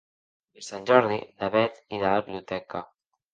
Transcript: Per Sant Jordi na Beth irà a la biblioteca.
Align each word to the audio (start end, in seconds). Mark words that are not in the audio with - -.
Per 0.53 0.63
Sant 0.67 0.87
Jordi 0.91 1.19
na 1.43 1.51
Beth 1.57 1.77
irà 1.99 2.11
a 2.15 2.23
la 2.23 2.25
biblioteca. 2.31 2.83